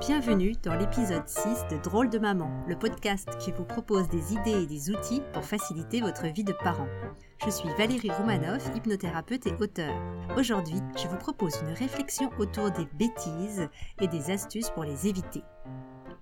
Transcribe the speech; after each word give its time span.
Bienvenue 0.00 0.54
dans 0.62 0.76
l'épisode 0.76 1.28
6 1.28 1.44
de 1.70 1.76
Drôle 1.76 2.08
de 2.08 2.18
maman, 2.18 2.50
le 2.66 2.74
podcast 2.74 3.28
qui 3.38 3.52
vous 3.52 3.66
propose 3.66 4.08
des 4.08 4.32
idées 4.32 4.62
et 4.62 4.66
des 4.66 4.90
outils 4.90 5.20
pour 5.34 5.44
faciliter 5.44 6.00
votre 6.00 6.26
vie 6.28 6.42
de 6.42 6.54
parent. 6.54 6.88
Je 7.44 7.50
suis 7.50 7.68
Valérie 7.76 8.10
Roumanoff, 8.10 8.64
hypnothérapeute 8.74 9.46
et 9.46 9.52
auteur. 9.60 9.94
Aujourd'hui, 10.38 10.80
je 10.96 11.06
vous 11.06 11.18
propose 11.18 11.54
une 11.60 11.74
réflexion 11.74 12.30
autour 12.38 12.70
des 12.70 12.86
bêtises 12.94 13.68
et 14.00 14.08
des 14.08 14.30
astuces 14.30 14.70
pour 14.70 14.84
les 14.84 15.06
éviter. 15.06 15.42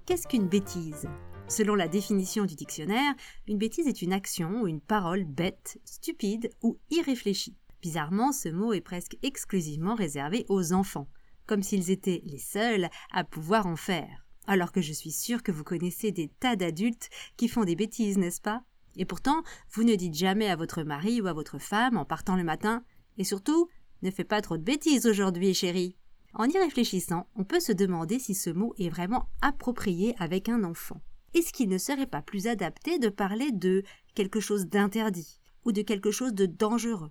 Qu'est-ce 0.07 0.27
qu'une 0.27 0.49
bêtise? 0.49 1.07
Selon 1.47 1.77
la 1.77 1.87
définition 1.87 2.47
du 2.47 2.57
dictionnaire, 2.57 3.15
une 3.47 3.59
bêtise 3.59 3.87
est 3.87 4.03
une 4.03 4.13
action 4.13 4.63
ou 4.63 4.67
une 4.67 4.81
parole 4.81 5.23
bête, 5.23 5.79
stupide 5.85 6.51
ou 6.63 6.79
irréfléchie. 6.91 7.55
Bizarrement, 7.81 8.33
ce 8.33 8.49
mot 8.49 8.73
est 8.73 8.81
presque 8.81 9.17
exclusivement 9.23 9.95
réservé 9.95 10.47
aux 10.49 10.73
enfants 10.73 11.07
comme 11.49 11.65
s'ils 11.65 11.91
étaient 11.91 12.23
les 12.27 12.39
seuls 12.39 12.89
à 13.11 13.25
pouvoir 13.25 13.67
en 13.67 13.75
faire. 13.75 14.25
Alors 14.47 14.71
que 14.71 14.81
je 14.81 14.93
suis 14.93 15.11
sûre 15.11 15.43
que 15.43 15.51
vous 15.51 15.65
connaissez 15.65 16.13
des 16.13 16.29
tas 16.29 16.55
d'adultes 16.55 17.11
qui 17.37 17.49
font 17.49 17.65
des 17.65 17.75
bêtises, 17.75 18.19
n'est-ce 18.19 18.41
pas? 18.41 18.63
Et 18.97 19.05
pourtant, 19.05 19.43
vous 19.73 19.83
ne 19.83 19.95
dites 19.95 20.15
jamais 20.15 20.49
à 20.49 20.57
votre 20.57 20.83
mari 20.83 21.21
ou 21.21 21.27
à 21.27 21.33
votre 21.33 21.59
femme 21.59 21.97
en 21.97 22.05
partant 22.05 22.37
le 22.37 22.45
matin 22.45 22.85
Et 23.17 23.25
surtout, 23.25 23.69
ne 24.03 24.11
fais 24.11 24.25
pas 24.25 24.41
trop 24.41 24.57
de 24.57 24.63
bêtises 24.63 25.07
aujourd'hui, 25.07 25.55
chérie. 25.55 25.97
En 26.35 26.45
y 26.45 26.57
réfléchissant, 26.57 27.27
on 27.35 27.45
peut 27.45 27.61
se 27.61 27.73
demander 27.73 28.19
si 28.19 28.35
ce 28.35 28.51
mot 28.51 28.75
est 28.79 28.91
vraiment 28.91 29.29
approprié 29.41 30.15
avec 30.19 30.49
un 30.49 30.63
enfant. 30.63 31.01
Est-ce 31.35 31.53
qu'il 31.53 31.69
ne 31.69 31.79
serait 31.79 32.07
pas 32.07 32.23
plus 32.23 32.47
adapté 32.47 32.99
de 32.99 33.09
parler 33.09 33.51
de 33.53 33.83
quelque 34.15 34.41
chose 34.41 34.67
d'interdit 34.67 35.41
ou 35.65 35.73
de 35.73 35.83
quelque 35.83 36.11
chose 36.11 36.35
de 36.35 36.47
dangereux? 36.47 37.11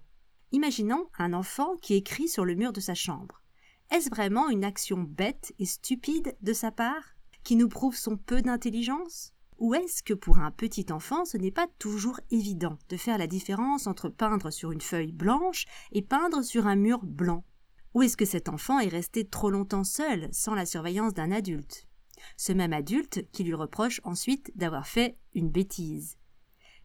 Imaginons 0.52 1.08
un 1.18 1.34
enfant 1.34 1.76
qui 1.82 1.96
écrit 1.96 2.28
sur 2.28 2.46
le 2.46 2.56
mur 2.56 2.74
de 2.74 2.80
sa 2.80 2.94
chambre. 2.94 3.42
Est-ce 3.90 4.10
vraiment 4.10 4.50
une 4.50 4.66
action 4.66 4.98
bête 4.98 5.54
et 5.60 5.66
stupide 5.66 6.36
de 6.42 6.52
sa 6.52 6.72
part, 6.72 7.16
qui 7.44 7.56
nous 7.56 7.70
prouve 7.70 7.96
son 7.96 8.18
peu 8.18 8.42
d'intelligence? 8.42 9.34
Ou 9.60 9.74
est-ce 9.74 10.04
que 10.04 10.14
pour 10.14 10.40
un 10.40 10.52
petit 10.52 10.86
enfant 10.92 11.24
ce 11.24 11.38
n'est 11.38 11.52
pas 11.52 11.68
toujours 11.80 12.20
évident 12.30 12.78
de 12.90 12.98
faire 12.98 13.18
la 13.18 13.28
différence 13.28 13.88
entre 13.88 14.10
peindre 14.10 14.52
sur 14.52 14.72
une 14.72 14.82
feuille 14.82 15.14
blanche 15.14 15.66
et 15.94 16.02
peindre 16.02 16.44
sur 16.44 16.68
un 16.68 16.76
mur 16.76 17.00
blanc? 17.04 17.46
Ou 17.94 18.04
est-ce 18.04 18.18
que 18.18 18.26
cet 18.26 18.50
enfant 18.50 18.80
est 18.80 18.90
resté 18.90 19.26
trop 19.26 19.50
longtemps 19.50 19.86
seul, 19.86 20.28
sans 20.32 20.54
la 20.54 20.66
surveillance 20.66 21.14
d'un 21.14 21.32
adulte? 21.32 21.88
Ce 22.36 22.52
même 22.52 22.74
adulte 22.74 23.26
qui 23.32 23.46
lui 23.46 23.54
reproche 23.54 24.02
ensuite 24.04 24.52
d'avoir 24.56 24.86
fait 24.86 25.18
une 25.34 25.50
bêtise. 25.50 26.18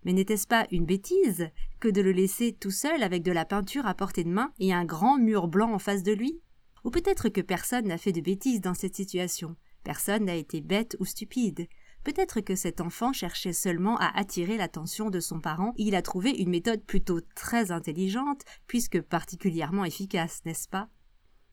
Mais 0.05 0.13
n'était-ce 0.13 0.47
pas 0.47 0.67
une 0.71 0.87
bêtise 0.87 1.49
que 1.81 1.89
de 1.89 2.01
le 2.01 2.13
laisser 2.13 2.53
tout 2.53 2.71
seul 2.71 3.03
avec 3.03 3.23
de 3.23 3.33
la 3.33 3.45
peinture 3.45 3.87
à 3.87 3.95
portée 3.95 4.25
de 4.25 4.31
main 4.31 4.53
et 4.61 4.73
un 4.73 4.85
grand 4.85 5.19
mur 5.19 5.49
blanc 5.49 5.73
en 5.73 5.79
face 5.79 6.03
de 6.05 6.13
lui? 6.13 6.41
Ou 6.85 6.91
peut-être 6.91 7.29
que 7.29 7.41
personne 7.41 7.87
n'a 7.87 7.99
fait 7.99 8.13
de 8.13 8.21
bêtises 8.21 8.61
dans 8.61 8.75
cette 8.75 8.97
situation, 8.97 9.57
personne 9.85 10.25
n'a 10.25 10.35
été 10.35 10.61
bête 10.61 10.97
ou 11.01 11.05
stupide. 11.05 11.67
Peut-être 12.05 12.41
que 12.41 12.57
cet 12.57 12.81
enfant 12.81 13.13
cherchait 13.13 13.53
seulement 13.53 13.97
à 13.99 14.07
attirer 14.19 14.57
l'attention 14.57 15.09
de 15.09 15.21
son 15.21 15.41
parent 15.41 15.73
il 15.77 15.95
a 15.95 16.03
trouvé 16.03 16.31
une 16.31 16.51
méthode 16.51 16.83
plutôt 16.85 17.21
très 17.37 17.71
intelligente, 17.71 18.43
puisque 18.67 19.01
particulièrement 19.01 19.85
efficace, 19.85 20.41
n'est-ce 20.45 20.69
pas? 20.69 20.89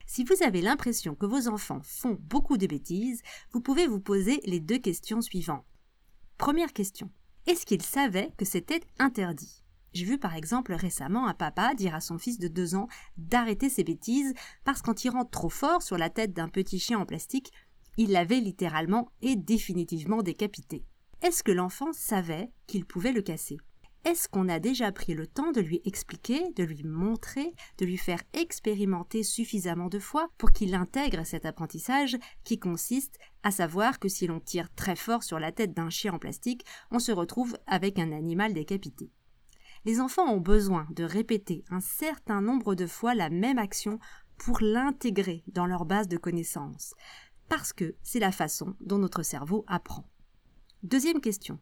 Si 0.07 0.23
vous 0.23 0.43
avez 0.43 0.61
l'impression 0.61 1.13
que 1.13 1.27
vos 1.27 1.47
enfants 1.47 1.81
font 1.83 2.17
beaucoup 2.19 2.57
de 2.57 2.65
bêtises, 2.65 3.21
vous 3.51 3.61
pouvez 3.61 3.85
vous 3.85 3.99
poser 3.99 4.41
les 4.45 4.59
deux 4.59 4.79
questions 4.79 5.21
suivantes. 5.21 5.65
Première 6.39 6.73
question. 6.73 7.11
Est-ce 7.45 7.65
qu'ils 7.65 7.83
savaient 7.83 8.31
que 8.37 8.45
c'était 8.45 8.81
interdit? 8.97 9.63
J'ai 9.93 10.05
vu 10.05 10.17
par 10.17 10.35
exemple 10.35 10.73
récemment 10.73 11.27
un 11.27 11.33
papa 11.33 11.73
dire 11.73 11.95
à 11.95 12.01
son 12.01 12.17
fils 12.17 12.39
de 12.39 12.47
deux 12.47 12.75
ans 12.75 12.87
d'arrêter 13.17 13.69
ses 13.69 13.83
bêtises 13.83 14.33
parce 14.63 14.81
qu'en 14.81 14.93
tirant 14.93 15.25
trop 15.25 15.49
fort 15.49 15.81
sur 15.81 15.97
la 15.97 16.09
tête 16.09 16.33
d'un 16.33 16.49
petit 16.49 16.79
chien 16.79 16.99
en 16.99 17.05
plastique, 17.05 17.51
il 17.97 18.11
l'avait 18.11 18.39
littéralement 18.39 19.11
et 19.21 19.35
définitivement 19.35 20.21
décapité. 20.21 20.85
Est-ce 21.21 21.43
que 21.43 21.51
l'enfant 21.51 21.91
savait 21.91 22.49
qu'il 22.65 22.85
pouvait 22.85 23.11
le 23.11 23.21
casser? 23.21 23.57
Est-ce 24.05 24.29
qu'on 24.29 24.47
a 24.47 24.59
déjà 24.59 24.93
pris 24.93 25.13
le 25.13 25.27
temps 25.27 25.51
de 25.51 25.59
lui 25.59 25.81
expliquer, 25.83 26.41
de 26.55 26.63
lui 26.63 26.83
montrer, 26.83 27.53
de 27.77 27.85
lui 27.85 27.97
faire 27.97 28.23
expérimenter 28.31 29.23
suffisamment 29.23 29.89
de 29.89 29.99
fois 29.99 30.29
pour 30.37 30.53
qu'il 30.53 30.73
intègre 30.73 31.25
cet 31.25 31.45
apprentissage 31.45 32.17
qui 32.45 32.57
consiste 32.57 33.19
à 33.43 33.51
savoir 33.51 33.99
que 33.99 34.07
si 34.07 34.25
l'on 34.25 34.39
tire 34.39 34.73
très 34.73 34.95
fort 34.95 35.23
sur 35.23 35.37
la 35.37 35.51
tête 35.51 35.73
d'un 35.73 35.89
chien 35.89 36.13
en 36.13 36.19
plastique, 36.19 36.63
on 36.91 36.99
se 36.99 37.11
retrouve 37.11 37.57
avec 37.67 37.99
un 37.99 38.13
animal 38.13 38.53
décapité? 38.53 39.11
Les 39.85 39.99
enfants 39.99 40.31
ont 40.33 40.39
besoin 40.39 40.87
de 40.91 41.03
répéter 41.03 41.63
un 41.69 41.79
certain 41.79 42.41
nombre 42.41 42.75
de 42.75 42.87
fois 42.87 43.15
la 43.15 43.29
même 43.29 43.57
action 43.57 43.99
pour 44.37 44.59
l'intégrer 44.61 45.43
dans 45.47 45.65
leur 45.65 45.85
base 45.85 46.07
de 46.07 46.17
connaissances, 46.17 46.93
parce 47.47 47.73
que 47.73 47.95
c'est 48.03 48.19
la 48.19 48.31
façon 48.31 48.75
dont 48.79 48.97
notre 48.97 49.23
cerveau 49.23 49.65
apprend. 49.67 50.05
Deuxième 50.83 51.21
question. 51.21 51.59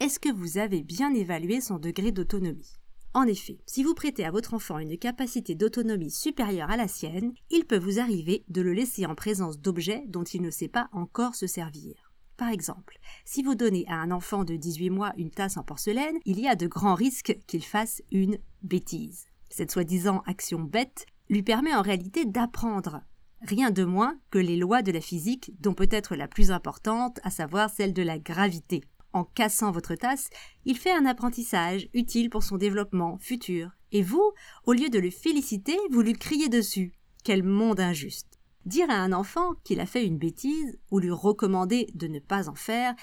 Est-ce 0.00 0.18
que 0.18 0.32
vous 0.32 0.56
avez 0.56 0.82
bien 0.82 1.12
évalué 1.12 1.60
son 1.60 1.78
degré 1.78 2.10
d'autonomie? 2.10 2.74
En 3.12 3.24
effet, 3.24 3.58
si 3.66 3.82
vous 3.82 3.94
prêtez 3.94 4.24
à 4.24 4.30
votre 4.30 4.54
enfant 4.54 4.78
une 4.78 4.96
capacité 4.96 5.54
d'autonomie 5.54 6.12
supérieure 6.12 6.70
à 6.70 6.76
la 6.76 6.86
sienne, 6.86 7.32
il 7.50 7.66
peut 7.66 7.78
vous 7.78 7.98
arriver 7.98 8.44
de 8.48 8.62
le 8.62 8.72
laisser 8.72 9.04
en 9.04 9.16
présence 9.16 9.58
d'objets 9.58 10.04
dont 10.06 10.22
il 10.22 10.42
ne 10.42 10.50
sait 10.50 10.68
pas 10.68 10.88
encore 10.92 11.34
se 11.34 11.48
servir. 11.48 12.09
Par 12.40 12.48
exemple, 12.48 12.98
si 13.26 13.42
vous 13.42 13.54
donnez 13.54 13.84
à 13.86 13.96
un 13.96 14.10
enfant 14.10 14.44
de 14.44 14.56
18 14.56 14.88
mois 14.88 15.12
une 15.18 15.30
tasse 15.30 15.58
en 15.58 15.62
porcelaine, 15.62 16.16
il 16.24 16.40
y 16.40 16.48
a 16.48 16.54
de 16.54 16.66
grands 16.66 16.94
risques 16.94 17.36
qu'il 17.46 17.62
fasse 17.62 18.00
une 18.10 18.38
bêtise. 18.62 19.26
Cette 19.50 19.70
soi-disant 19.70 20.22
action 20.24 20.60
bête 20.60 21.04
lui 21.28 21.42
permet 21.42 21.74
en 21.74 21.82
réalité 21.82 22.24
d'apprendre 22.24 23.02
rien 23.42 23.70
de 23.70 23.84
moins 23.84 24.18
que 24.30 24.38
les 24.38 24.56
lois 24.56 24.80
de 24.80 24.90
la 24.90 25.02
physique, 25.02 25.52
dont 25.60 25.74
peut-être 25.74 26.16
la 26.16 26.28
plus 26.28 26.50
importante, 26.50 27.20
à 27.24 27.30
savoir 27.30 27.68
celle 27.68 27.92
de 27.92 28.02
la 28.02 28.18
gravité. 28.18 28.84
En 29.12 29.24
cassant 29.24 29.70
votre 29.70 29.94
tasse, 29.94 30.30
il 30.64 30.78
fait 30.78 30.92
un 30.92 31.04
apprentissage 31.04 31.90
utile 31.92 32.30
pour 32.30 32.42
son 32.42 32.56
développement 32.56 33.18
futur. 33.18 33.72
Et 33.92 34.00
vous, 34.00 34.32
au 34.64 34.72
lieu 34.72 34.88
de 34.88 34.98
le 34.98 35.10
féliciter, 35.10 35.76
vous 35.90 36.00
lui 36.00 36.14
criez 36.14 36.48
dessus. 36.48 36.94
Quel 37.22 37.42
monde 37.42 37.80
injuste. 37.80 38.39
Dire 38.66 38.90
à 38.90 38.94
un 38.94 39.12
enfant 39.12 39.54
qu'il 39.64 39.80
a 39.80 39.86
fait 39.86 40.06
une 40.06 40.18
bêtise 40.18 40.78
ou 40.90 40.98
lui 40.98 41.10
recommander 41.10 41.90
de 41.94 42.06
ne 42.06 42.18
pas 42.18 42.48
en 42.48 42.54
faire 42.54 42.94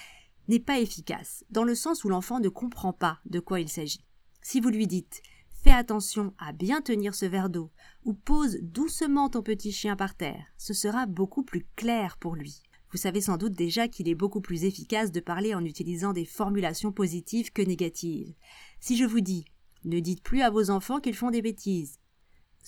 n'est 0.48 0.60
pas 0.60 0.80
efficace, 0.80 1.44
dans 1.50 1.64
le 1.64 1.76
sens 1.76 2.04
où 2.04 2.10
l'enfant 2.10 2.40
ne 2.40 2.50
comprend 2.50 2.94
pas 2.94 3.20
de 3.26 3.40
quoi 3.40 3.60
il 3.60 3.70
s'agit. 3.70 4.06
Si 4.42 4.60
vous 4.60 4.70
lui 4.70 4.88
dites 4.88 5.22
Fais 5.64 5.72
attention 5.72 6.34
à 6.38 6.54
bien 6.54 6.82
tenir 6.82 7.16
ce 7.16 7.26
verre 7.26 7.50
d'eau 7.50 7.72
ou 8.06 8.14
pose 8.14 8.60
doucement 8.62 9.30
ton 9.30 9.42
petit 9.42 9.72
chien 9.72 9.96
par 9.96 10.16
terre, 10.16 10.46
ce 10.58 10.74
sera 10.74 11.08
beaucoup 11.08 11.44
plus 11.44 11.68
clair 11.76 12.18
pour 12.18 12.36
lui. 12.36 12.62
Vous 12.92 12.98
savez 12.98 13.20
sans 13.20 13.36
doute 13.36 13.54
déjà 13.54 13.88
qu'il 13.88 14.08
est 14.08 14.16
beaucoup 14.16 14.40
plus 14.40 14.64
efficace 14.64 15.12
de 15.12 15.20
parler 15.20 15.54
en 15.54 15.66
utilisant 15.66 16.14
des 16.14 16.24
formulations 16.24 16.94
positives 16.94 17.52
que 17.52 17.62
négatives. 17.62 18.34
Si 18.80 18.96
je 18.96 19.04
vous 19.04 19.20
dis 19.20 19.46
ne 19.84 20.00
dites 20.00 20.24
plus 20.24 20.42
à 20.42 20.50
vos 20.50 20.70
enfants 20.70 21.00
qu'ils 21.00 21.16
font 21.16 21.32
des 21.32 21.42
bêtises, 21.42 22.00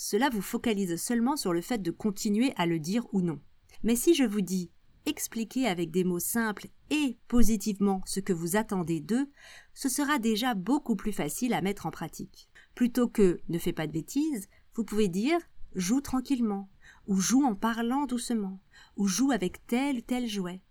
cela 0.02 0.30
vous 0.30 0.42
focalise 0.42 0.96
seulement 0.96 1.36
sur 1.36 1.52
le 1.52 1.60
fait 1.60 1.80
de 1.80 1.92
continuer 1.92 2.54
à 2.56 2.66
le 2.66 2.80
dire 2.80 3.06
ou 3.12 3.20
non. 3.20 3.42
Mais 3.84 3.98
si 3.98 4.14
je 4.16 4.24
vous 4.24 4.40
dis 4.40 4.72
expliquez 5.06 5.68
avec 5.68 5.92
des 5.92 6.06
mots 6.06 6.20
simples 6.20 6.68
et 6.90 7.18
positivement 7.28 8.02
ce 8.06 8.22
que 8.22 8.32
vous 8.32 8.56
attendez 8.56 9.02
d'eux, 9.02 9.30
ce 9.74 9.90
sera 9.90 10.18
déjà 10.18 10.54
beaucoup 10.54 10.96
plus 10.96 11.12
facile 11.12 11.54
à 11.54 11.60
mettre 11.60 11.86
en 11.86 11.92
pratique. 11.92 12.48
Plutôt 12.76 13.10
que 13.10 13.42
ne 13.50 13.60
fais 13.60 13.74
pas 13.74 13.88
de 13.88 13.92
bêtises, 13.92 14.48
vous 14.74 14.86
pouvez 14.86 15.10
dire 15.10 15.42
joue 15.76 16.00
tranquillement, 16.00 16.70
ou 17.06 17.18
joue 17.18 17.44
en 17.44 17.56
parlant 17.56 18.06
doucement, 18.06 18.62
ou 18.96 19.06
joue 19.06 19.32
avec 19.32 19.68
tel 19.68 19.98
ou 19.98 20.02
tel 20.02 20.28
jouet. 20.28 20.62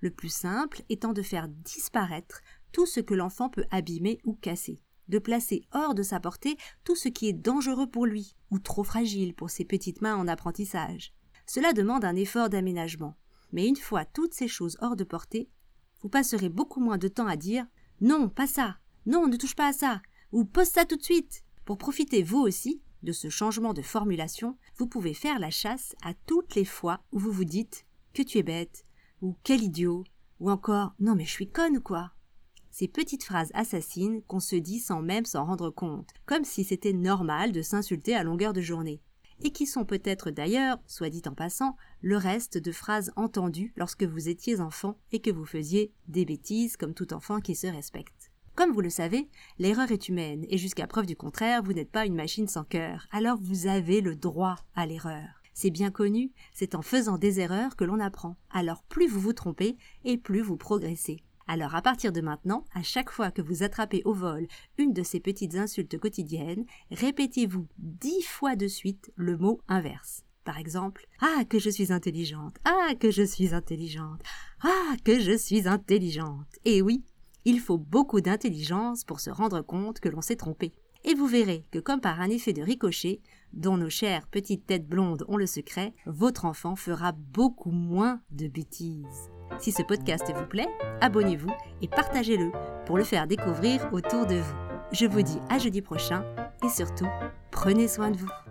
Le 0.00 0.10
plus 0.10 0.32
simple 0.32 0.82
étant 0.88 1.12
de 1.12 1.22
faire 1.22 1.48
disparaître 1.48 2.42
tout 2.70 2.86
ce 2.86 3.00
que 3.00 3.14
l'enfant 3.14 3.48
peut 3.48 3.66
abîmer 3.72 4.20
ou 4.22 4.34
casser 4.34 4.80
de 5.08 5.18
placer 5.18 5.62
hors 5.72 5.94
de 5.94 6.02
sa 6.02 6.20
portée 6.20 6.56
tout 6.84 6.96
ce 6.96 7.08
qui 7.08 7.28
est 7.28 7.32
dangereux 7.32 7.86
pour 7.86 8.06
lui 8.06 8.34
ou 8.50 8.58
trop 8.58 8.84
fragile 8.84 9.34
pour 9.34 9.50
ses 9.50 9.64
petites 9.64 10.02
mains 10.02 10.16
en 10.16 10.28
apprentissage. 10.28 11.12
Cela 11.46 11.72
demande 11.72 12.04
un 12.04 12.16
effort 12.16 12.50
d'aménagement. 12.50 13.16
Mais 13.52 13.66
une 13.66 13.76
fois 13.76 14.04
toutes 14.04 14.34
ces 14.34 14.48
choses 14.48 14.76
hors 14.80 14.96
de 14.96 15.04
portée, 15.04 15.48
vous 16.02 16.08
passerez 16.08 16.48
beaucoup 16.48 16.80
moins 16.80 16.98
de 16.98 17.08
temps 17.08 17.26
à 17.26 17.36
dire 17.36 17.66
Non, 18.00 18.28
pas 18.28 18.46
ça, 18.46 18.76
non, 19.06 19.26
ne 19.26 19.36
touche 19.36 19.56
pas 19.56 19.68
à 19.68 19.72
ça, 19.72 20.02
ou 20.32 20.44
pose 20.44 20.68
ça 20.68 20.84
tout 20.84 20.96
de 20.96 21.02
suite. 21.02 21.42
Pour 21.64 21.78
profiter 21.78 22.22
vous 22.22 22.38
aussi 22.38 22.82
de 23.02 23.12
ce 23.12 23.28
changement 23.28 23.72
de 23.72 23.82
formulation, 23.82 24.58
vous 24.76 24.86
pouvez 24.86 25.14
faire 25.14 25.38
la 25.38 25.50
chasse 25.50 25.94
à 26.02 26.12
toutes 26.26 26.54
les 26.54 26.64
fois 26.64 27.00
où 27.12 27.18
vous 27.18 27.32
vous 27.32 27.44
dites 27.44 27.86
que 28.12 28.22
tu 28.22 28.38
es 28.38 28.42
bête, 28.42 28.84
ou 29.22 29.36
quel 29.44 29.62
idiot, 29.62 30.04
ou 30.40 30.50
encore 30.50 30.94
non 30.98 31.14
mais 31.14 31.24
je 31.24 31.30
suis 31.30 31.50
conne 31.50 31.78
ou 31.78 31.80
quoi 31.80 32.12
ces 32.78 32.86
petites 32.86 33.24
phrases 33.24 33.50
assassines 33.54 34.22
qu'on 34.28 34.38
se 34.38 34.54
dit 34.54 34.78
sans 34.78 35.02
même 35.02 35.24
s'en 35.24 35.44
rendre 35.44 35.68
compte, 35.68 36.10
comme 36.26 36.44
si 36.44 36.62
c'était 36.62 36.92
normal 36.92 37.50
de 37.50 37.60
s'insulter 37.60 38.14
à 38.14 38.22
longueur 38.22 38.52
de 38.52 38.60
journée, 38.60 39.00
et 39.42 39.50
qui 39.50 39.66
sont 39.66 39.84
peut-être 39.84 40.30
d'ailleurs, 40.30 40.78
soit 40.86 41.10
dit 41.10 41.22
en 41.26 41.34
passant, 41.34 41.76
le 42.02 42.16
reste 42.16 42.56
de 42.56 42.70
phrases 42.70 43.10
entendues 43.16 43.72
lorsque 43.74 44.04
vous 44.04 44.28
étiez 44.28 44.60
enfant 44.60 44.96
et 45.10 45.18
que 45.18 45.32
vous 45.32 45.44
faisiez 45.44 45.92
des 46.06 46.24
bêtises 46.24 46.76
comme 46.76 46.94
tout 46.94 47.12
enfant 47.12 47.40
qui 47.40 47.56
se 47.56 47.66
respecte. 47.66 48.30
Comme 48.54 48.70
vous 48.70 48.80
le 48.80 48.90
savez, 48.90 49.28
l'erreur 49.58 49.90
est 49.90 50.08
humaine, 50.08 50.46
et 50.48 50.56
jusqu'à 50.56 50.86
preuve 50.86 51.06
du 51.06 51.16
contraire, 51.16 51.64
vous 51.64 51.72
n'êtes 51.72 51.90
pas 51.90 52.06
une 52.06 52.14
machine 52.14 52.46
sans 52.46 52.62
cœur, 52.62 53.08
alors 53.10 53.38
vous 53.40 53.66
avez 53.66 54.00
le 54.00 54.14
droit 54.14 54.54
à 54.76 54.86
l'erreur. 54.86 55.42
C'est 55.52 55.70
bien 55.70 55.90
connu, 55.90 56.30
c'est 56.54 56.76
en 56.76 56.82
faisant 56.82 57.18
des 57.18 57.40
erreurs 57.40 57.74
que 57.74 57.82
l'on 57.82 57.98
apprend. 57.98 58.36
Alors 58.50 58.84
plus 58.84 59.08
vous 59.08 59.18
vous 59.18 59.32
trompez 59.32 59.76
et 60.04 60.16
plus 60.16 60.42
vous 60.42 60.56
progressez. 60.56 61.24
Alors 61.50 61.74
à 61.74 61.80
partir 61.80 62.12
de 62.12 62.20
maintenant, 62.20 62.66
à 62.74 62.82
chaque 62.82 63.10
fois 63.10 63.30
que 63.30 63.40
vous 63.40 63.62
attrapez 63.62 64.02
au 64.04 64.12
vol 64.12 64.46
une 64.76 64.92
de 64.92 65.02
ces 65.02 65.18
petites 65.18 65.54
insultes 65.54 65.98
quotidiennes, 65.98 66.66
répétez-vous 66.90 67.66
dix 67.78 68.22
fois 68.22 68.54
de 68.54 68.68
suite 68.68 69.10
le 69.16 69.38
mot 69.38 69.58
inverse. 69.66 70.24
Par 70.44 70.58
exemple, 70.58 71.06
Ah 71.20 71.44
que 71.48 71.58
je 71.58 71.70
suis 71.70 71.90
intelligente, 71.90 72.58
Ah 72.66 72.94
que 73.00 73.10
je 73.10 73.22
suis 73.22 73.54
intelligente, 73.54 74.20
Ah 74.62 74.94
que 75.04 75.20
je 75.20 75.36
suis 75.36 75.66
intelligente. 75.66 76.46
Et 76.66 76.82
oui, 76.82 77.02
il 77.46 77.60
faut 77.60 77.78
beaucoup 77.78 78.20
d'intelligence 78.20 79.04
pour 79.04 79.20
se 79.20 79.30
rendre 79.30 79.62
compte 79.62 80.00
que 80.00 80.10
l'on 80.10 80.20
s'est 80.20 80.36
trompé. 80.36 80.74
Et 81.08 81.14
vous 81.14 81.26
verrez 81.26 81.64
que 81.70 81.78
comme 81.78 82.02
par 82.02 82.20
un 82.20 82.28
effet 82.28 82.52
de 82.52 82.60
ricochet, 82.60 83.22
dont 83.54 83.78
nos 83.78 83.88
chères 83.88 84.26
petites 84.26 84.66
têtes 84.66 84.86
blondes 84.86 85.24
ont 85.26 85.38
le 85.38 85.46
secret, 85.46 85.94
votre 86.04 86.44
enfant 86.44 86.76
fera 86.76 87.12
beaucoup 87.12 87.70
moins 87.70 88.20
de 88.30 88.46
bêtises. 88.46 89.30
Si 89.58 89.72
ce 89.72 89.82
podcast 89.82 90.30
vous 90.36 90.44
plaît, 90.44 90.68
abonnez-vous 91.00 91.50
et 91.80 91.88
partagez-le 91.88 92.52
pour 92.84 92.98
le 92.98 93.04
faire 93.04 93.26
découvrir 93.26 93.88
autour 93.90 94.26
de 94.26 94.34
vous. 94.36 94.56
Je 94.92 95.06
vous 95.06 95.22
dis 95.22 95.38
à 95.48 95.56
jeudi 95.56 95.80
prochain 95.80 96.26
et 96.62 96.68
surtout, 96.68 97.08
prenez 97.50 97.88
soin 97.88 98.10
de 98.10 98.18
vous. 98.18 98.47